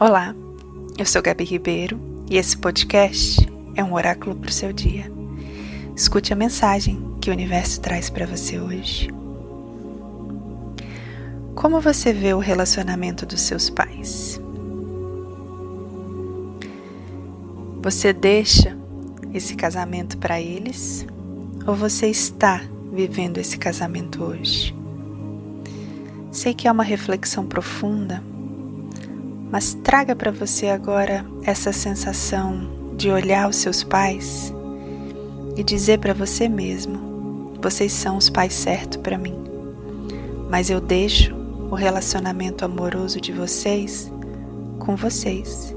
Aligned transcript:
Olá, 0.00 0.34
eu 0.98 1.06
sou 1.06 1.22
Gabi 1.22 1.44
Ribeiro 1.44 2.00
e 2.28 2.36
esse 2.36 2.56
podcast 2.58 3.48
é 3.76 3.84
um 3.84 3.94
oráculo 3.94 4.34
para 4.34 4.50
o 4.50 4.52
seu 4.52 4.72
dia. 4.72 5.08
Escute 5.94 6.32
a 6.32 6.36
mensagem 6.36 7.00
que 7.20 7.30
o 7.30 7.32
universo 7.32 7.80
traz 7.80 8.10
para 8.10 8.26
você 8.26 8.58
hoje. 8.58 9.08
Como 11.54 11.80
você 11.80 12.12
vê 12.12 12.34
o 12.34 12.40
relacionamento 12.40 13.24
dos 13.24 13.40
seus 13.42 13.70
pais? 13.70 14.40
Você 17.80 18.12
deixa 18.12 18.76
esse 19.32 19.54
casamento 19.54 20.18
para 20.18 20.40
eles 20.40 21.06
ou 21.68 21.76
você 21.76 22.08
está 22.08 22.62
vivendo 22.92 23.38
esse 23.38 23.56
casamento 23.56 24.24
hoje? 24.24 24.74
Sei 26.32 26.52
que 26.52 26.66
é 26.66 26.72
uma 26.72 26.82
reflexão 26.82 27.46
profunda 27.46 28.20
mas 29.54 29.72
traga 29.84 30.16
para 30.16 30.32
você 30.32 30.66
agora 30.66 31.24
essa 31.44 31.72
sensação 31.72 32.92
de 32.96 33.08
olhar 33.08 33.48
os 33.48 33.54
seus 33.54 33.84
pais 33.84 34.52
e 35.56 35.62
dizer 35.62 36.00
para 36.00 36.12
você 36.12 36.48
mesmo: 36.48 37.52
vocês 37.62 37.92
são 37.92 38.16
os 38.16 38.28
pais 38.28 38.52
certos 38.52 38.96
para 38.96 39.16
mim, 39.16 39.36
mas 40.50 40.70
eu 40.70 40.80
deixo 40.80 41.32
o 41.70 41.76
relacionamento 41.76 42.64
amoroso 42.64 43.20
de 43.20 43.30
vocês 43.30 44.10
com 44.80 44.96
vocês 44.96 45.72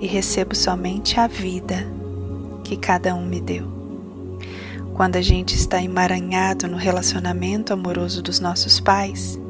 e 0.00 0.06
recebo 0.06 0.54
somente 0.54 1.18
a 1.18 1.26
vida 1.26 1.84
que 2.62 2.76
cada 2.76 3.16
um 3.16 3.26
me 3.26 3.40
deu. 3.40 3.66
Quando 4.94 5.16
a 5.16 5.22
gente 5.22 5.56
está 5.56 5.82
emaranhado 5.82 6.68
no 6.68 6.76
relacionamento 6.76 7.72
amoroso 7.72 8.22
dos 8.22 8.38
nossos 8.38 8.78
pais, 8.78 9.40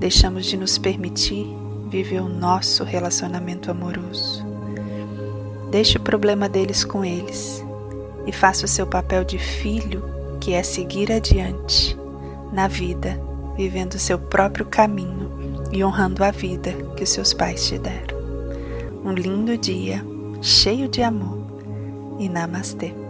deixamos 0.00 0.46
de 0.46 0.56
nos 0.56 0.78
permitir 0.78 1.46
viver 1.88 2.20
o 2.20 2.28
nosso 2.28 2.84
relacionamento 2.84 3.70
amoroso. 3.70 4.46
Deixe 5.70 5.98
o 5.98 6.00
problema 6.00 6.48
deles 6.48 6.84
com 6.84 7.04
eles 7.04 7.64
e 8.26 8.32
faça 8.32 8.64
o 8.64 8.68
seu 8.68 8.86
papel 8.86 9.24
de 9.24 9.38
filho, 9.38 10.02
que 10.40 10.52
é 10.52 10.62
seguir 10.62 11.10
adiante 11.10 11.96
na 12.52 12.68
vida, 12.68 13.20
vivendo 13.56 13.94
o 13.94 13.98
seu 13.98 14.18
próprio 14.18 14.66
caminho 14.66 15.30
e 15.72 15.84
honrando 15.84 16.24
a 16.24 16.30
vida 16.30 16.72
que 16.96 17.04
os 17.04 17.10
seus 17.10 17.32
pais 17.32 17.66
te 17.66 17.78
deram. 17.78 18.16
Um 19.04 19.12
lindo 19.12 19.56
dia, 19.56 20.04
cheio 20.40 20.88
de 20.88 21.02
amor 21.02 21.38
e 22.18 22.28
namastê. 22.28 23.07